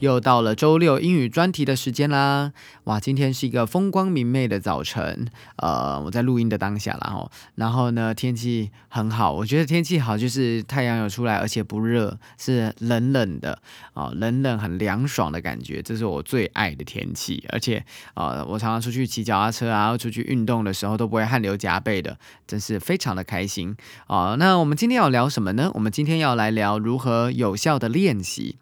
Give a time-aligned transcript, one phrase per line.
[0.00, 2.52] 又到了周六英语专题的时间啦！
[2.84, 5.26] 哇，今天是一个风光明媚的早晨，
[5.56, 13.58] 呃，我在录音的当下啦吼，然后呢，天气很好，我觉得天气好就是太阳有出来，而且不热，是冷冷的
[13.94, 17.44] 啊，冷冷很凉爽的感觉，这是我最爱的天气。
[17.48, 17.84] 而且
[18.14, 24.36] 呃，我常常出去骑脚踏车啊，出去运动的时候都不会汗流浃背的，真是非常的开心啊。
[24.38, 25.72] 那我们今天要聊什么呢？
[25.74, 28.58] 我们今天要来聊如何有效的练习。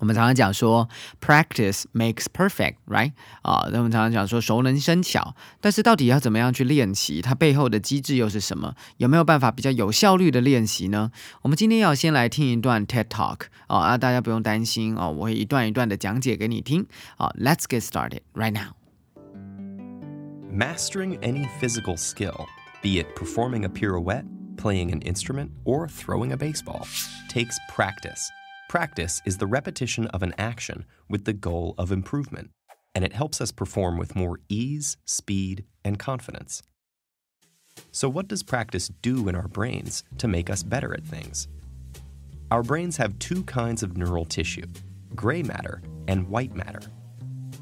[0.00, 0.86] 我们常常讲说，
[1.22, 3.12] practice makes perfect，right？
[3.40, 7.22] 啊，那我们常常讲说熟能生巧，但是到底要怎么样去练习？
[7.22, 8.74] 它背后的机制又是什么？
[8.98, 11.10] 有没有办法比较有效率的练习呢？
[11.40, 16.86] 我们今天要先来听一段 TED Talk，哦，啊，大家不用担心哦，我会一段一段的讲解给你听。
[17.16, 18.74] 好，Let's get started right now.
[20.52, 22.44] Mastering any physical skill,
[22.82, 24.26] be it performing a pirouette,
[24.58, 26.86] playing an instrument, or throwing a baseball,
[27.30, 28.20] takes practice.
[28.71, 32.51] Practice is the repetition of an action with the goal of improvement,
[32.95, 36.63] and it helps us perform with more ease, speed, and confidence.
[37.91, 41.49] So, what does practice do in our brains to make us better at things?
[42.49, 44.67] Our brains have two kinds of neural tissue
[45.15, 46.79] gray matter and white matter.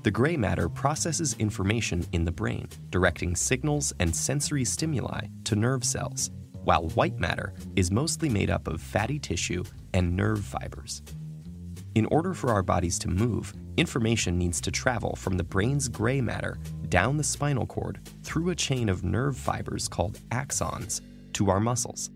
[0.04, 5.84] The gray matter processes information in the brain, directing signals and sensory stimuli to nerve
[5.84, 6.30] cells
[6.66, 11.03] while white matter is mostly made up of fatty tissue and nerve fibers.
[11.95, 16.21] In order for our bodies to move, information needs to travel from the brain's gray
[16.21, 21.01] matter down the spinal cord through a chain of nerve fibers called axons
[21.35, 22.11] to our muscles.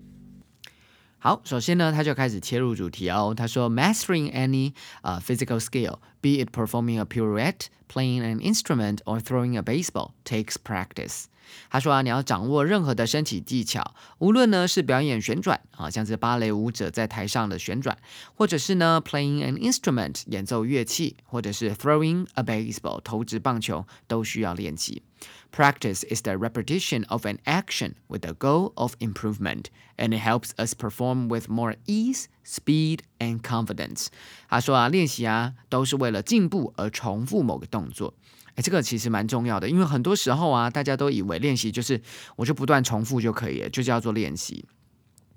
[1.20, 3.34] 好，首先呢，他就开始切入主题哦。
[3.36, 9.62] 他说，mastering any 呃、uh, physical skill, be it performing a pirouette, playing an instrument, or throwing a
[9.62, 11.24] baseball, takes practice.
[11.70, 17.96] 他说啊，你要掌握任何的身体技巧，无论呢是表演旋转啊，像是芭蕾舞者在台上的旋转，
[18.34, 25.02] 或者是呢 playing an instrument 演奏乐器，或者是 throwing a baseball 投掷棒球，都需要练习。
[25.50, 29.64] Practice is the repetition of an action with the goal of improvement,
[29.96, 34.08] and it helps us perform with more ease, speed, and confidence.
[34.48, 38.12] 他说啊，练习啊都是为了进步而重复某个动作。
[38.55, 41.99] 哎，这个其实蛮重要的，因为很多时候啊，大家都以为练习就是
[42.35, 44.65] 我就不断重复就可以了，就叫做练习。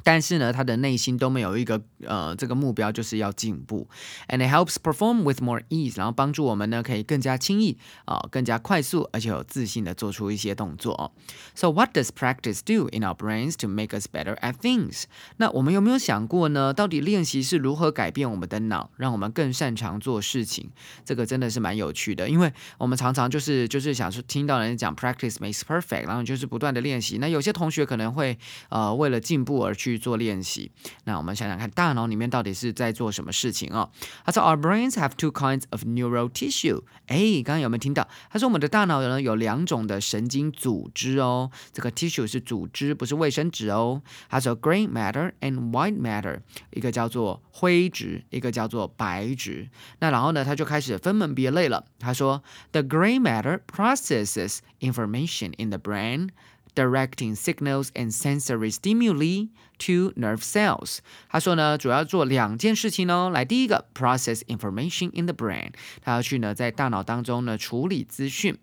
[0.06, 3.88] 但是呢，他的内心都没有一个呃这个目标，就是要进步。
[4.28, 11.12] And it helps perform with more ease，然后帮助我们呢可以更加轻易啊、更加快速，而且有自信的做出一些动作。
[11.56, 15.06] So what does practice do in our brains to make us better at things？
[15.38, 16.72] 那我们有没有想过呢？
[16.72, 20.70] 到底练习是如何改变我们的脑，让我们更擅长做事情？
[21.04, 27.18] 这个真的是蛮有趣的，因为我们常常就是就是想说听到人讲 practice makes perfect，然后就是不断的练习。
[27.18, 28.38] 那有些同学可能会
[28.68, 29.95] 呃为了进步而去。
[29.98, 30.70] 做练习。
[31.04, 33.88] 那我们想想看，大脑里面到底是在做什么事情啊？
[34.24, 36.82] 他说，Our brains have two kinds of neural tissue。
[37.06, 38.06] 哎，刚刚有没有听到？
[38.30, 41.50] 他说，我们的大脑呢有两种的神经组织哦。
[41.72, 44.02] 这个 tissue 是组织，不是卫生纸哦。
[44.28, 46.40] 他说，gray matter and white matter，
[46.70, 49.68] 一个叫做灰质，一个叫做白质。
[50.00, 51.84] 那然后呢，他就开始分门别类了。
[51.98, 52.42] 他说
[52.72, 56.30] ，The gray matter processes information in the brain。
[56.76, 59.48] Directing signals and sensory stimuli
[59.78, 60.98] to nerve cells。
[61.28, 63.30] 他说呢，主要做两件事情哦。
[63.30, 65.72] 来，第一个，process information in the brain，
[66.02, 68.56] 他要去呢在大脑当中呢处理资讯。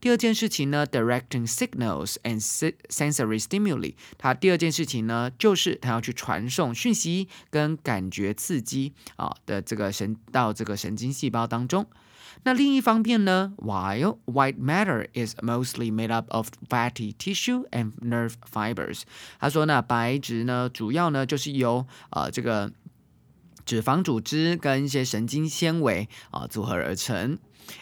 [0.00, 2.42] 第二件事情呢，directing signals and
[2.88, 11.86] sensory stimuli，他第二件事情呢就是他要去传送讯息跟感觉刺激啊的这个神到这个神经细胞当中。
[12.43, 19.01] 那另一方面呢，while white matter is mostly made up of fatty tissue and nerve fibers，
[19.39, 22.71] 他说呢，白质呢主要呢就是由呃这个
[23.65, 27.39] 脂肪组织跟一些神经纤维啊组合而成。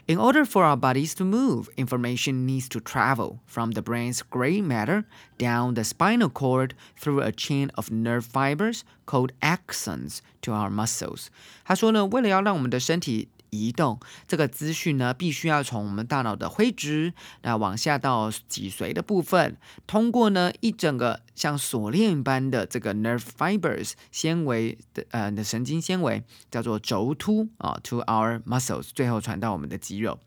[0.08, 4.62] In order for our bodies to move, information needs to travel from the brain's gray
[4.62, 5.04] matter
[5.38, 11.28] down the spinal cord through a chain of nerve fibers called axons to our muscles.
[11.66, 17.13] 他说呢，为了要让我们的身体 移动这个资讯呢，必须要从我们大脑的灰质，
[17.43, 19.57] 那往下到脊髓的部分，
[19.87, 30.19] 通过呢一整个像锁链般的这个 nerve fibers 纤维的呃的神经纤维，叫做轴突啊，to our muscles，最后传到我们的肌肉。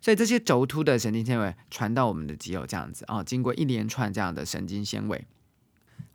[0.00, 5.26] 所以这些轴突的神经纤维传到我们的肌肉，这样子啊，经过一连串这样的神经纤维。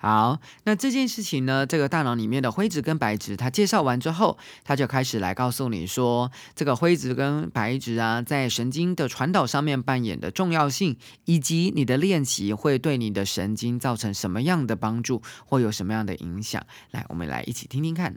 [0.04, 10.96] 好，那这件事情呢，这个大脑里面的灰质跟白质，它介绍完之后，它就开始来告诉你说，这个灰质跟白质啊，在神经的传导上面扮演的重要性，
[11.26, 16.64] 以及你的练习会对你的神经造成什么样的帮助，或有什么样的影响。
[16.92, 18.16] 来，我们来一起听听看。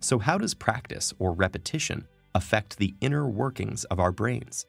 [0.00, 4.62] So, how does practice or repetition affect the inner workings of our brains?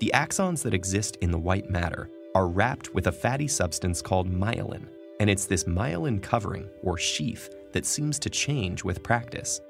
[0.00, 4.26] The axons that exist in the white matter are wrapped with a fatty substance called
[4.26, 4.82] myelin,
[5.21, 9.61] and it's this myelin covering, or sheath, that seems to change with practice.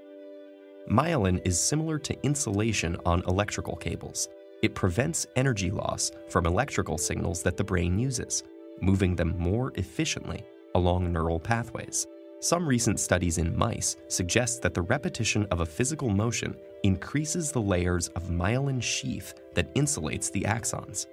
[0.89, 4.29] Myelin is similar to insulation on electrical cables.
[4.61, 8.43] It prevents energy loss from electrical signals that the brain uses,
[8.79, 10.41] moving them more efficiently
[10.73, 12.07] along neural pathways.
[12.39, 17.61] Some recent studies in mice suggest that the repetition of a physical motion increases the
[17.61, 21.07] layers of myelin sheath that insulates the axons.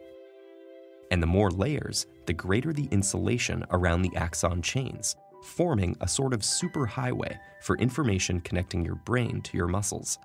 [1.11, 6.35] And the more layers, the greater the insulation around the axon chains, forming a sort
[6.35, 10.19] of superhighway for information connecting your brain to your muscles.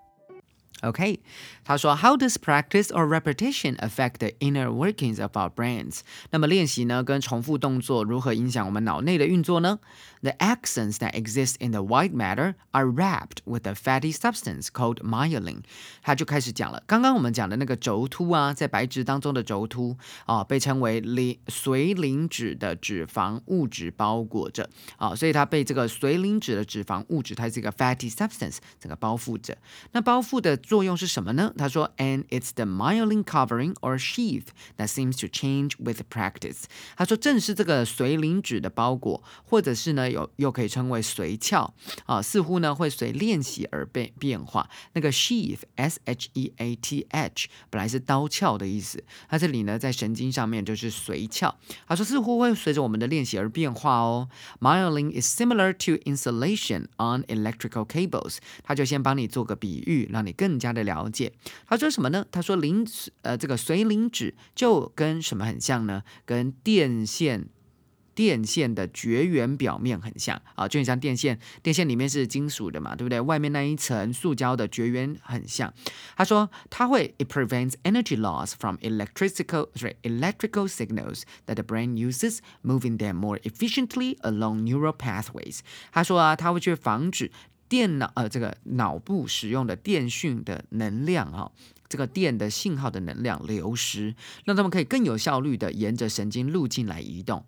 [0.83, 1.19] OK，
[1.65, 6.03] 他说，How does practice or repetition affect the inner workings of our brains？
[6.31, 9.81] 那么练习呢，跟重复动作如何影响我们脑内的运作呢？
[10.21, 15.63] The axons that exist in the white matter are wrapped with a fatty substance called myelin。
[16.03, 19.97] 他就开始讲了，刚刚我们讲的那个轴突啊，在白质当中的轴突
[20.27, 29.59] 啊，被称为磷髓磷脂的脂肪物质包裹着啊，所以它被这个髓磷脂的脂肪物质，它是一个 fatty substance，整个包覆着。
[29.93, 31.55] 那包覆的 作用是什么呢？
[31.57, 34.47] 他说，and it's the myelin covering or sheath
[34.77, 36.65] that seems to change with practice。
[36.97, 41.73] 他说，正是这个髓磷脂的包裹，或者是呢，有又可以称为髓鞘
[42.05, 44.69] 啊，似乎呢会随练习而变变化。
[44.93, 51.55] 那个 sheath，s h e a t h，本来是刀鞘的意思，它这里呢在神经上面就是髓鞘。
[51.87, 54.29] 他说，似乎会随着我们的练习而变化哦。
[54.61, 58.39] Myelin is similar to insulation on electrical cables。
[58.65, 60.52] 他就先帮你做个比喻，让你更。
[60.54, 61.34] 更加的了解，
[61.66, 62.24] 他说什么呢？
[62.32, 62.86] 他说磷
[63.24, 66.04] 呃这个髓磷脂就跟什么很像呢？
[66.26, 67.48] 跟电线
[68.14, 73.20] 电线的绝缘表面很像啊，就很像电线，电线里面是金属的嘛，对不对？
[73.20, 75.74] 外面那一层塑胶的绝缘很像。
[76.16, 83.16] 他说它会 it prevents energy loss from electrical sorry electrical signals that the brain uses, moving them
[83.16, 85.62] more efficiently along neural pathways。
[85.92, 87.32] 他说啊，它会去防止。
[87.74, 91.50] 电脑呃，这个脑部使用的电讯的能量啊，
[91.90, 94.14] 这个电的信号的能量流失，
[94.46, 97.44] 让他们可以更有效率的沿着神经路径来移动，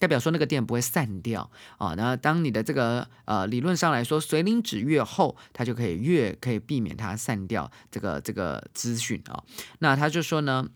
[0.00, 1.94] 代表说那个电不会散掉啊。
[1.96, 9.44] 那当你的这个呃理论上来说，髓磷脂越厚，它就可以越可以避免它散掉这个这个资讯啊。
[9.78, 10.68] 那他就说呢，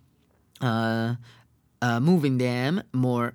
[0.60, 1.18] 呃
[1.80, 3.32] 呃，moving them more。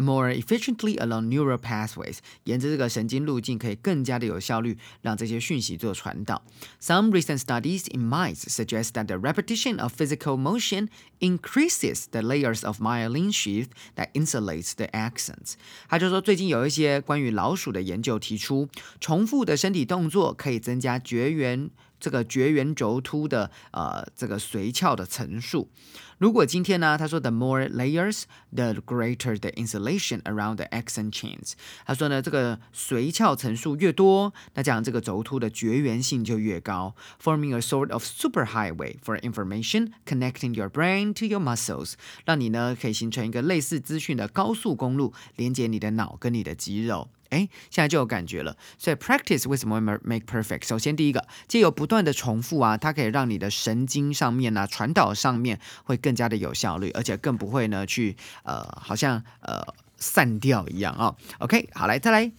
[0.00, 6.40] more efficiently along neural pathways，沿着这个神经路径可以更加的有效率让这些讯息做传导。
[6.80, 12.80] Some recent studies in mice suggest that the repetition of physical motion increases the layers of
[12.80, 13.66] myelin sheath
[13.96, 15.54] that insulates the axons。
[15.88, 18.68] 他就说，最近有一些关于老鼠的研究提出，
[19.00, 21.70] 重复的身体动作可以增加绝缘
[22.03, 25.69] 这个绝缘轴突的呃这个髓鞘的层数。
[26.17, 28.23] 如果今天呢，他说 the more layers,
[28.53, 31.53] the greater the insulation around the axon chains。
[31.85, 41.93] 他说呢，这个髓鞘层数越多，那这样这个轴突的绝缘性就越高，forming a sort of superhighway for information connecting your brain to your muscles，
[42.25, 47.09] 让你呢可以形成一个类似资讯的高速公路，连接你的脑跟你的肌肉。
[47.33, 48.55] 哎，现在就有感觉了。
[48.77, 50.67] 所以 practice 为什么会 make perfect？
[50.67, 59.61] 首先第一个，借由不断的重复啊，它可以让你的神经上面呢传导上面会更加的有效率，而且更不会呢去呃好像呃
[59.97, 61.15] 散掉一样啊。
[61.39, 62.31] OK，好来再来。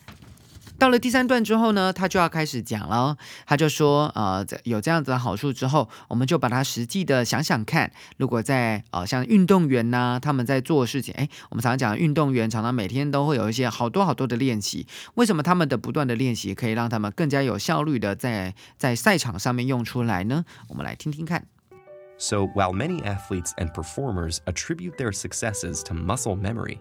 [0.84, 3.18] 到了第三段之后呢，他就要开始讲了。
[3.46, 7.92] 他就说，呃，有这样子的好处之后，我们就把它实际的想想看。
[8.18, 14.88] 如果在呃像运动员呐，他们在做事情，哎，我们常常讲运动员常常每天都会有一些好多好多的练习。
[15.16, 20.46] 为什么他们的不断的练习可以让他们更加有效率的在在赛场上面用出来呢？
[20.70, 21.46] 我们来听听看。
[22.18, 26.80] So while many athletes and performers attribute their successes to muscle memory,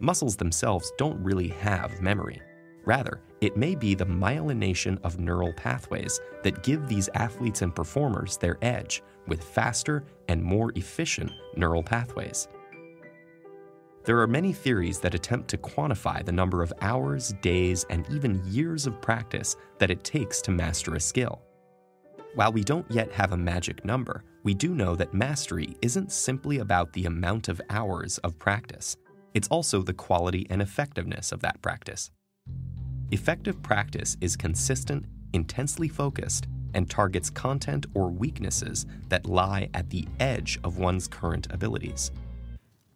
[0.00, 2.40] muscles themselves don't really have memory.
[2.84, 8.37] Rather, it may be the myelination of neural pathways that give these athletes and performers
[8.37, 12.47] their edge with faster and more efficient neural pathways.
[14.05, 18.41] There are many theories that attempt to quantify the number of hours, days, and even
[18.45, 21.41] years of practice that it takes to master a skill.
[22.35, 26.59] While we don't yet have a magic number, we do know that mastery isn't simply
[26.59, 28.95] about the amount of hours of practice.
[29.33, 32.11] It's also the quality and effectiveness of that practice.
[33.11, 40.07] Effective practice is consistent, intensely focused, and targets content or weaknesses that lie at the
[40.19, 42.11] edge of one's current abilities.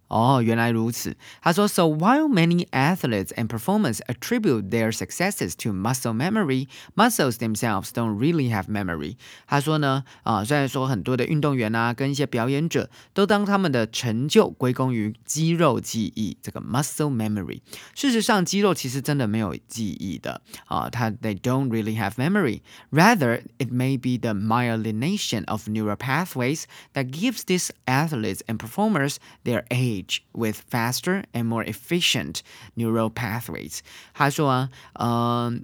[0.09, 1.17] 哦，原来如此。
[1.41, 8.53] 他说，So while many athletes and performers attribute their successes to muscle memory, muscles themselves don't really
[8.55, 9.17] have memory。
[9.49, 17.63] 他说呢，啊，虽然说很多的运动员啊，跟一些表演者都当他们的成就归功于肌肉记忆，这个 muscle memory。
[17.95, 22.61] 事实上，肌肉其实真的没有记忆的啊，它 they don't really have memory.
[22.93, 29.17] Rather, it may be the myelination of neural pathways that gives these athletes and performers
[29.45, 29.98] their age
[30.34, 32.40] With faster and more efficient
[32.76, 33.80] neural pathways。
[34.14, 35.64] 他说啊，嗯、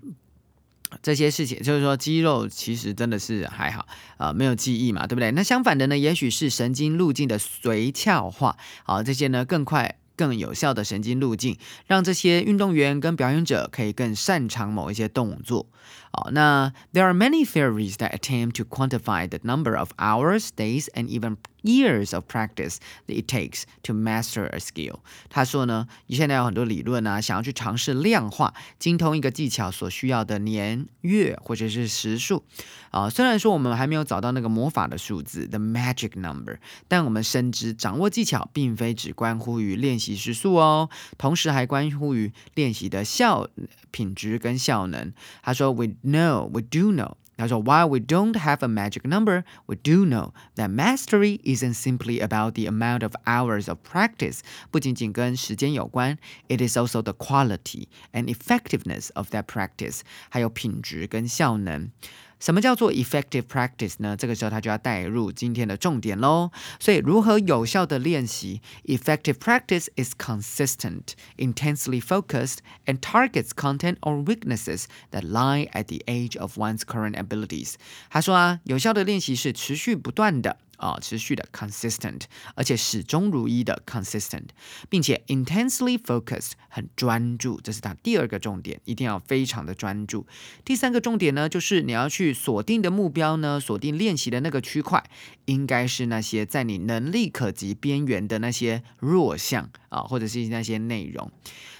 [1.01, 3.86] 这些事情就是说，肌肉其实真的是还好，
[4.18, 5.32] 呃，没有记忆嘛，对不对？
[5.32, 15.68] 那相反的呢，也许是神经路径的髓鞘化，好，这些呢更快、更有效的神经路径，让这些运动员跟表演者可以更擅长某一些动作。
[16.16, 21.36] 好，那 there are many theories that attempt to quantify the number of hours, days, and even
[21.62, 25.00] years of practice that it takes to master a skill。
[25.30, 32.46] 他说呢，你现在有很多理论啊，想要去尝试量化精通一个技巧所需要的年、月或者是时数。
[32.92, 43.50] 啊，虽然说我们还没有找到那个魔法的数字 the magic number，但我们深知掌握技巧并非只关乎于练习时数哦，同时还关乎于练习的效
[43.92, 45.12] 品质跟效能。
[45.42, 47.17] 他说，We know, we do know.
[47.37, 52.53] 他说，While we don't have a magic number, we do know that mastery isn't simply about
[52.53, 61.91] the amount of hours of practice，不仅仅跟时间有关，it is also the quality and effectiveness of that practice，还有品质跟效能。
[62.39, 64.17] 什么叫做 effective practice 呢？
[64.17, 66.50] 这个时候它就要带入今天的重点喽。
[66.79, 68.62] 所以，如何有效的练习？
[68.85, 76.41] Effective practice is consistent, intensely focused, and targets content or weaknesses that lie at the edge
[76.41, 77.75] of one's current abilities。
[78.09, 80.57] 他说啊，有效的练习是持续不断的。
[80.77, 82.22] 啊，持续的 consistent，
[82.55, 84.48] 而且始终如一的 consistent，
[84.89, 90.25] 并且 intensely focused 很专注，这是它第二个重点，一定要非常的专注。
[90.63, 95.03] 第三个重点呢，就是你要去锁定的目标呢，锁定练习的那个区块，
[95.46, 101.32] 应该是那些在你能力可及边缘的那些弱项啊，或者是那些内容。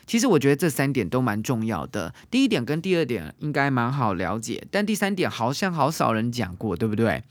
[0.08, 2.14] 其实我觉得这三点都蛮重要的。
[2.30, 7.24] 第一点跟第二点应该蛮好了解，但第三点好像好少人讲过，对不对？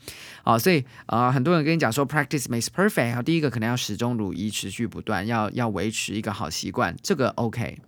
[0.43, 7.79] 啊，所以啊，很多人跟你讲说 practice makes perfect，然后第一个可能要始终如一，持续不断，要要维持一个好习惯，这个 OK。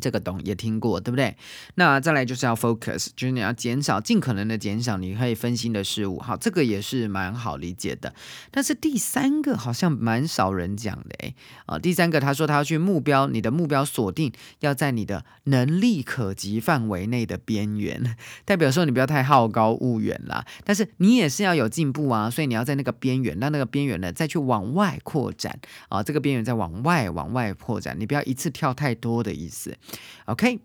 [0.00, 1.36] 这个懂也听过，对不对？
[1.74, 6.18] 那再来就是要 focus，就是你要减少，尽可能的减少你可以分心的事物。
[6.18, 8.14] 好，这个也是蛮好理解的。
[8.50, 11.34] 但是第三个好像蛮少人讲的诶。
[11.66, 20.44] 啊，第三个他说他要去目标，你的目标锁定要在你的能力可及范围内的边缘， 代表说你不要太好高骛远啦。
[20.64, 29.76] 但是你也是要有进步啊，所以你要在那个边缘，那那个边缘呢再去往外扩展啊，这个边缘再往外往外扩展，你不要一次跳太多的意思。
[30.25, 30.59] OK，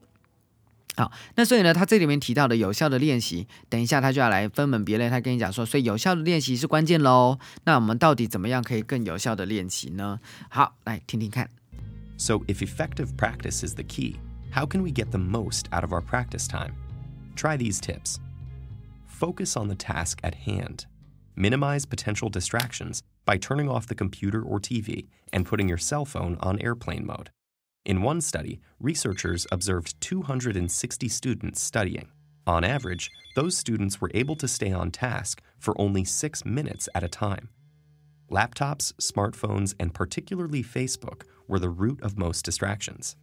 [0.96, 5.08] 好，那所以呢，他这里面提到的有效的练习，等一下他就要来分门别类。
[5.08, 7.38] 他跟你讲说，所以有效的练习是关键喽。
[7.64, 10.20] 那我们到底怎么样可以更有效的练习呢？
[10.48, 11.48] 好，来听听看。
[12.16, 14.16] So, if effective practice is the key,
[14.52, 16.72] how can we get the most out of our practice time?
[17.36, 18.16] Try these tips.
[19.06, 20.86] Focus on the task at hand.
[21.36, 26.36] Minimize potential distractions by turning off the computer or TV and putting your cell phone
[26.40, 27.30] on airplane mode.
[27.85, 32.07] In one study, researchers observed 260 students studying.
[32.47, 37.03] On average, those students were able to stay on task for only six minutes at
[37.03, 37.49] a time.
[38.31, 43.17] Laptops, smartphones, and particularly Facebook were the root of most distractions.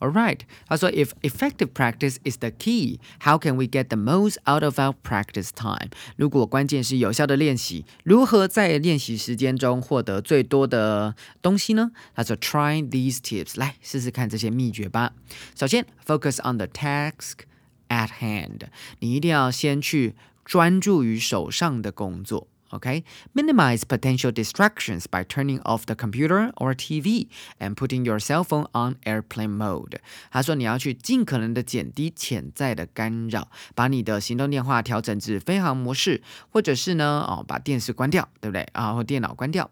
[0.00, 4.78] All right，他说，If effective practice is the key, how can we get the most out of
[4.78, 5.90] our practice time？
[6.16, 11.92] 如果关键是有效的练习，如何在练习时间中获得最多的东西呢？
[12.14, 15.12] 他说，Try these tips，来试试看这些秘诀吧。
[15.56, 17.44] 首先，focus on the task
[17.88, 18.62] at hand，
[18.98, 22.48] 你一定要先去专注于手上的工作。
[22.70, 27.28] Okay, minimize potential distractions by turning off the computer or TV
[27.60, 29.98] and putting your cell phone on airplane mode.
[30.32, 36.20] 他说你要去尽可能的减低潜在的干扰，把你的行动电话调整至飞行模式，
[36.50, 38.92] 或者是呢，哦，把电视关掉，对不对啊？
[38.94, 39.70] 或电脑关掉。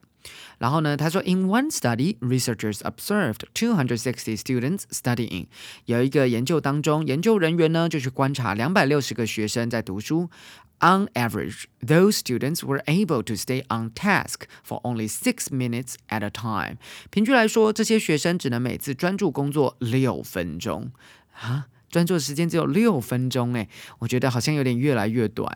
[0.59, 5.47] 然后呢，他说，In one study, researchers observed 260 students studying。
[5.87, 10.31] 有一个研究当中，研究人员呢就去观察两百六十个学生在读书。
[10.80, 16.22] On average, those students were able to stay on task for only six minutes at
[16.24, 16.78] a time.
[17.10, 20.92] 平均来说，这些学生只能每次专注工作六分钟
[21.34, 21.66] 啊。
[21.90, 23.68] 专注的时间只有六分钟，诶，
[24.00, 25.50] 我觉得好像有点越来越短。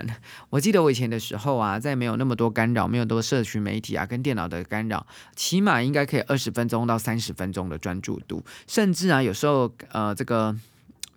[0.50, 10.58] 我记得我以前的时候啊，在没有那么多干扰、没有多社群媒体啊跟电脑的干扰，起码应该可以二十分钟到三十分钟的专注度，甚至啊有时候呃这个。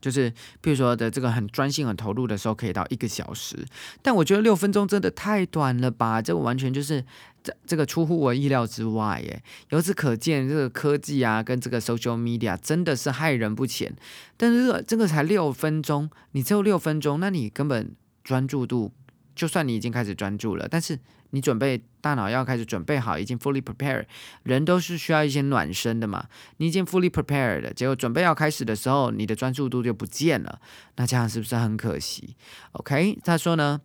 [0.04, 0.30] 就是，
[0.62, 3.56] 譬如说的这个很专心、很投入的时候，可以到一个小时。
[4.02, 6.20] 但我觉得六分钟真的太短了吧？
[6.20, 7.02] 这完全就是
[7.42, 9.42] 这这个出乎我意料之外耶。
[9.70, 13.90] 由此可见，这个科技啊，跟这个 social media 真的是害人不浅。
[14.36, 17.90] 但是这个才六分钟，你只有六分钟，那你根本
[18.22, 18.92] 专注度，
[19.34, 20.98] 就算你已经开始专注了，但是。
[21.30, 24.04] 你准备大脑要开始准备好，已经 fully prepared，
[24.44, 26.28] 人都是需要一些暖身的嘛。
[26.58, 30.60] 你已经 fully prepared，结果准备要开始的时候，你的专注度就不见了，
[30.94, 32.36] 那这样是不是很可惜
[32.70, 33.80] ？OK，他说呢，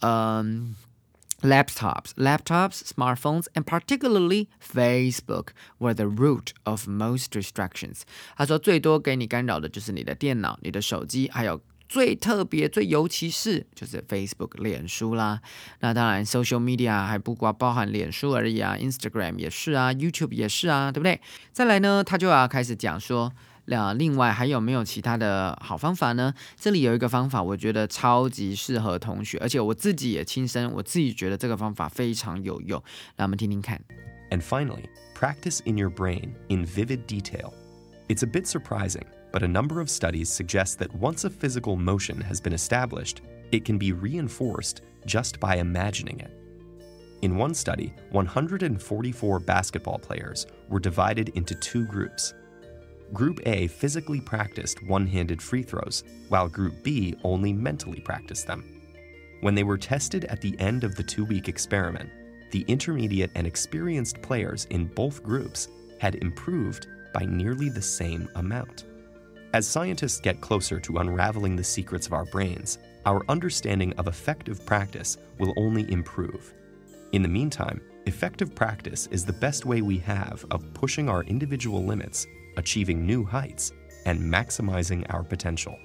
[0.00, 0.74] 嗯
[1.42, 8.00] ，laptops, laptops, smartphones, and particularly Facebook were the root of most distractions。
[8.34, 11.60] 他说最多给你干扰的就是你的电脑、你的手机，还有。
[11.94, 15.40] 最特别、最尤其是就是 Facebook 脸书啦，
[15.78, 21.20] 那当然 social media 还不光包含脸书而已啊，Instagram 也是啊，YouTube 也是啊，对不对？
[21.52, 23.32] 再来呢，他就要开始讲说，
[23.66, 26.34] 那另外还有没有其他的好方法呢？
[26.58, 32.82] 这里有一个方法，我觉得超级适合同学，而且我自己也亲身，我自己觉得这个方法非常有用，
[33.14, 33.80] 让我们听听看。
[34.30, 34.86] And finally,
[35.16, 37.52] practice in your brain in vivid detail.
[38.08, 39.04] It's a bit surprising.
[39.34, 43.64] But a number of studies suggest that once a physical motion has been established, it
[43.64, 46.30] can be reinforced just by imagining it.
[47.22, 52.32] In one study, 144 basketball players were divided into two groups.
[53.12, 58.62] Group A physically practiced one handed free throws, while Group B only mentally practiced them.
[59.40, 62.08] When they were tested at the end of the two week experiment,
[62.52, 65.66] the intermediate and experienced players in both groups
[65.98, 68.84] had improved by nearly the same amount.
[69.54, 74.66] As scientists get closer to unraveling the secrets of our brains, our understanding of effective
[74.66, 76.52] practice will only improve.
[77.12, 81.84] In the meantime, effective practice is the best way we have of pushing our individual
[81.84, 82.26] limits,
[82.56, 83.70] achieving new heights,
[84.06, 85.78] and maximizing our potential.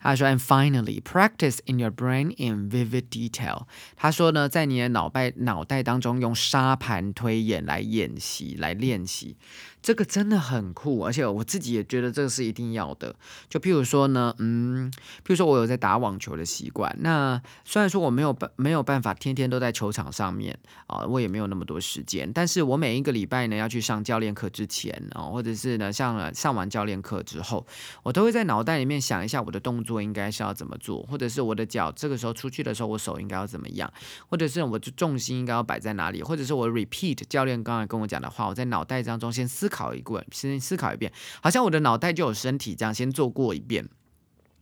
[0.00, 3.64] 他说，and finally, practice in your brain in vivid detail。
[3.96, 9.36] 他说呢，在你的脑袋脑袋当中用沙盘推演来演习、来练习。
[9.82, 13.14] 这个真的很酷，而且我自己也觉得这个是一定要的。
[13.48, 16.94] 就譬如说呢，嗯，譬如说我有在打网球的习惯。
[17.00, 22.30] 那虽然说我没有办没有办法天天都在球场上面啊，我也没有那么多时间。
[22.30, 27.66] 但是我每一个礼拜呢要去上教练课之前啊，或者是呢上了上完教练课之后，
[28.02, 33.90] 我都会在脑袋里面想一下我的动作应该是要怎么做，或者是我的脚这个时候出去的时候，我手应该要怎么样，
[34.28, 39.70] 或者是我的重心应该要摆在哪里，或者是我 repeat 教练刚才跟我讲的话，我在脑袋当中先思。
[39.70, 43.88] 考一过，先思考一遍，好像我的脑袋就有身体这样，先做过一遍。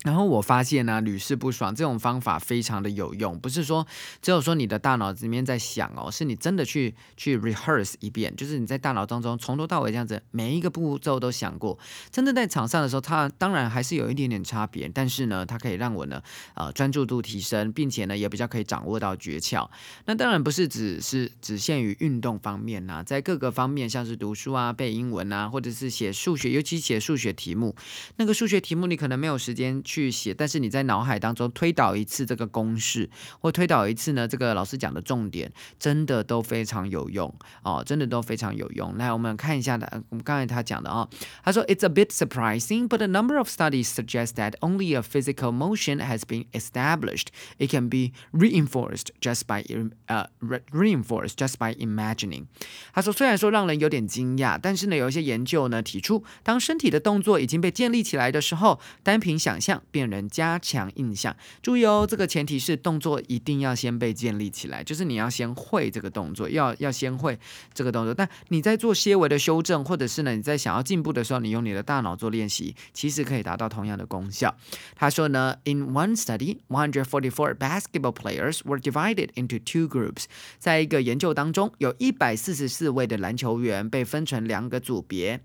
[0.04, 3.36] 然后我发现呢，屡试不爽，这种方法非常的有用。
[3.40, 3.84] 不是说
[4.22, 11.76] 只有说你的大脑子里面在想哦，是你真的去去 rehearse 一遍，就是你在大脑当中从头到尾这样子每一个步骤都想过。
[12.12, 16.22] 真的在场上的时候，它当然还是有一点点差别，但是呢，它可以让我呢
[16.54, 19.68] 呃专注度提升，并且呢也比较可以掌握到诀窍。
[20.04, 27.74] 那当然不是只是只限于运动方面呐，在各个方面，像是读书啊、背英文啊，或者是写数学，尤其写数学题目，
[28.14, 29.82] 那个数学题目你可能没有时间。
[29.88, 33.08] 去写，但是你在脑海当中推导一次这个公式，
[33.40, 38.94] 或推导一次呢，这个老师讲的重点，真的都非常有用哦，真的都非常有用。
[38.98, 41.08] 来，我们看一下的，我们刚才他讲的啊，
[41.42, 46.00] 他说 It's a bit surprising, but a number of studies suggest that only a physical motion
[46.00, 47.28] has been established.
[47.56, 49.64] It can be reinforced just by
[50.06, 50.28] 呃
[50.70, 52.44] reinforced just by imagining。
[52.92, 59.77] 他说，虽然说让人有点惊讶，但是呢，有一些研究呢提出，当身体的动作已经被建立起来的时候，单凭想象。
[59.91, 67.37] 辨人加强印象，注意哦，这个前提是动作一定要先被建立起来，就是你要先会这个动作，要要先会
[67.73, 68.13] 这个动作。
[68.13, 74.55] 但你在做些微的修正，或者是呢你在想要进步的时候，你用你的大脑做练习，其实可以达到同样的功效。
[74.95, 80.25] 他说呢，In one study, one hundred forty-four basketball players were divided into two groups。
[80.59, 85.39] 在一个研究当中，有一百四十四位的篮球员被分成两个组别。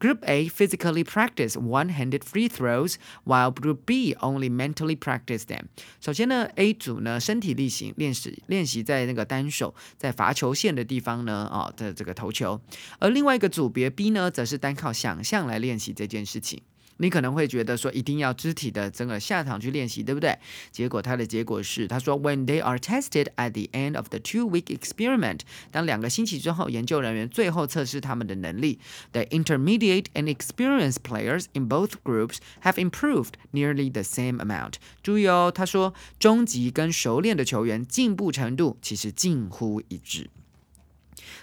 [0.00, 2.94] Group A physically practiced one-handed free throws,
[3.24, 5.63] while Group B only mentally practice them。
[5.99, 12.59] 首先呢，A 组呢身体力行练习练习在那个单手在罚球线的地方呢啊的这个投球，
[12.99, 16.61] 而另外一个组别 B 呢，则是单靠想象来练习这件事情。
[16.98, 20.38] 你可能会觉得说一定要肢体的整个下场去练习，对不对？
[20.70, 25.40] 结果它的结果是，他说，When they are tested at the end of the two-week experiment，
[25.72, 28.78] 当两个星期之后，研究人员最后测试他们的能力，
[29.10, 34.74] the intermediate and experienced players in both groups have improved nearly the same amount。
[35.02, 40.30] 注意哦，他说，中级跟熟练的球员进步程度其实近乎一致。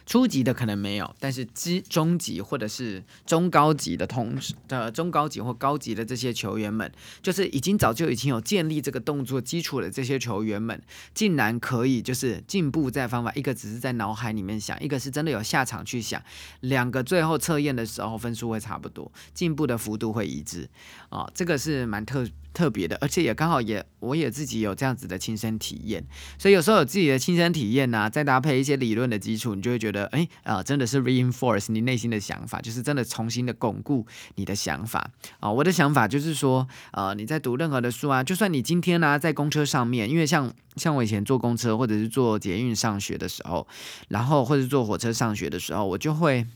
[0.06, 4.34] 初级的可能没有，但是中中级或者是中高级的同
[4.68, 6.90] 的中高级或高级的这些球员们，
[7.20, 10.80] 就是已经早就已经有建立这个动作基础的这些球员们，
[11.12, 16.22] 竟然可以就是进步在方法，一个只是在脑海里面想，一个是真的有下场去想，
[16.60, 20.68] 两个最后测验的时候分数会差不多，进步的幅度会一致，
[21.08, 22.24] 啊，这个是蛮特。
[22.56, 26.02] 特别的，而且也刚好也我也自己有这样子的亲身体验，
[26.38, 35.50] 所以有时候有自己的亲身体验呐，再搭配一些理论的基础，你就会觉得，哎啊，真的是 reinforce 你内心的想法，就是真的重新的巩固你的想法啊。
[35.50, 43.66] 我的想法就是说，呃，你在读任何的书啊，就算你今天呢在公车上面，因为像像我以前坐公车或者是坐捷运上学的时候，
[44.08, 46.46] 然后或者坐火车上学的时候，我就会。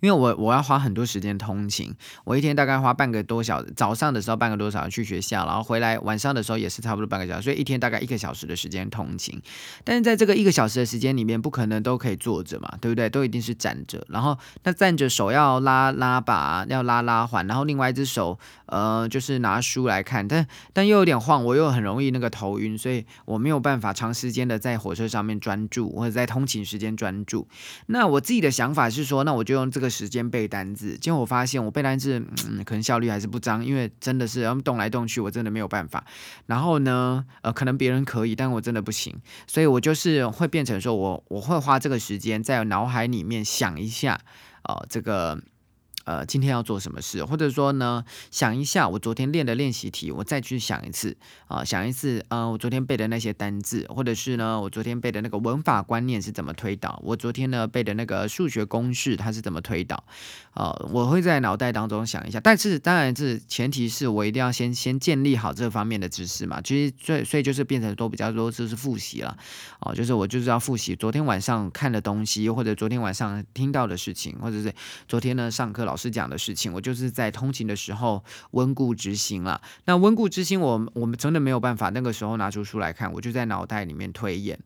[0.00, 9.40] 因为我我要花很多时间通勤，我一天大概花半个多小时，早上的时候半个多小时去学校，然后回来晚上的时候也是差不多半个小时，所以一天大概一个小时的时间通勤。
[9.82, 13.10] 但是在这个一个小时的时间里面，不可能都可以坐着嘛，对不对？
[13.10, 14.04] 都一定是站着。
[14.08, 27.48] 然后那站着手要拉拉把，要拉拉环，然后另外一只手呃就是拿书来看，但但又有点晃，我又很容易那个头晕，所以我没有办法长时间的在火车上面专注，或者在通勤时间专注。
[27.86, 29.87] 那我自己的想法是说，那我就用这个。
[29.88, 36.04] 时间背单字，结果我发现我背单字，嗯，可能效率还是不彰，因为真的是要动来动去，我真的没有办法。
[36.46, 39.14] 然后呢，呃，可能别人可以，但我真的不行，
[39.46, 44.20] 所以我就是会变成说我我会花这个时间在脑海里面想一下，
[44.64, 45.40] 哦，这个。
[46.08, 51.14] 呃，今天要做什么事，或者说呢，想一下我昨天练的练习题，我再去想一次
[51.48, 60.02] 啊，想一次，呃，我昨天背的那些单字，或者是呢，我昨天背的那个文法观念是怎么推导，我昨天呢背的那个数学公式它是怎么推导，
[60.54, 69.36] 啊，我会在脑袋当中想一下，但是当然是前提是我一定要先先建立好这方面的知识嘛，其实所以所以就是变成都比较多就是复习了，
[69.80, 74.72] 哦，就是我就是要复习昨天晚上看的东西，或者昨天晚上听到的事情，或者是
[75.06, 75.97] 昨天呢上课老。
[75.98, 79.60] 师讲的事情，我就是在通勤的时候温故知新了。
[79.84, 84.58] 那温故知新，我我们真的没有办法那个时候拿出书来看，我就在脑袋里面推演。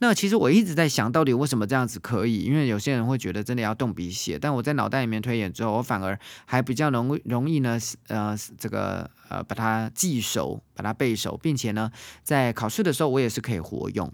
[0.00, 2.42] 那其实我一直在想到底为什么这样子可以？
[2.42, 11.90] 因为有些人会觉得真的要动笔写，但我在脑袋里面推演之后，我反而还比较容容易呢，呃，这个呃把它记熟，把它背熟，并且呢，
[12.24, 14.12] 在考试的时候我也是可以活用。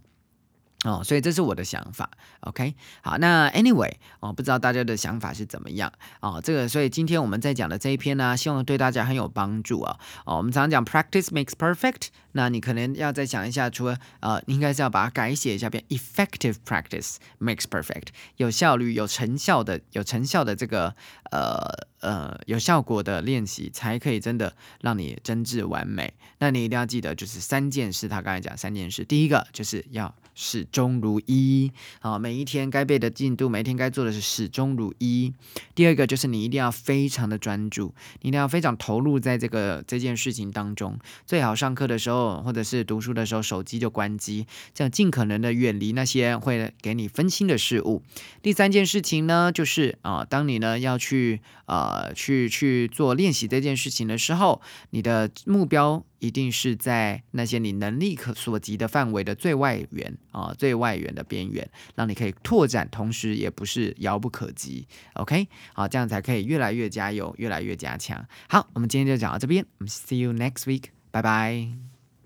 [0.86, 2.08] 哦，所以这是我的想法
[2.42, 9.98] ，OK，好，那 Anyway，哦，不知道大家的想法是怎么样哦，这个，所以今天我们在讲的这一篇呢，希望对大家很有帮助啊。
[10.24, 20.94] 哦，我们常常讲 practice makes perfect，那你可能要再想一下，除了呃，应该是要把它改写一下，变 effective practice makes perfect，有效率、有成效的、有成效的这个
[21.32, 21.68] 呃
[22.00, 26.14] 呃有效果的练习，才可以真的让你真挚完美。
[26.38, 30.14] 那你一定要记得，就是三件事，他刚才讲三件事，第一个就是要。
[30.36, 35.32] 始终如一，啊，每一天该背的进度，每一天该做的是始终如一。
[35.74, 40.98] 第二个就是你一定要非常的专注，你一定要非常投入在这个这件事情当中。
[41.24, 48.02] 最好上课的时候或者是读书的时候，手机就关机，这样尽可能的远离那些会给你分心的事物。
[48.42, 56.04] 第三件事情呢，就是啊，当你呢要去呃去去做练习这件事情的时候，你的目标。
[56.26, 64.88] 一定是在那些你能力可所及的范围的最外缘啊，最外缘的边缘，让你可以拓展，同时也不是遥不可及。
[65.14, 68.26] OK，好，这样才可以越来越加油，越来越加强。
[68.48, 71.68] 好，我们今天就讲到这边，我们 See you next week，拜拜。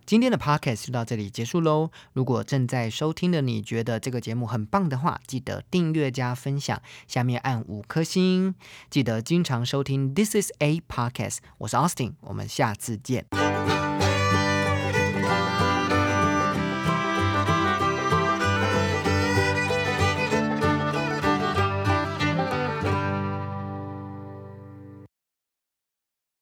[0.06, 1.90] 今天的 Podcast 就到这里结束喽。
[2.14, 8.56] 如果正在收听的你觉得这个节目很棒的话，记得订阅加分享，下面按五颗星。
[8.88, 13.49] 记得经常收听 This is a Podcast，我是 Austin，我们下次见。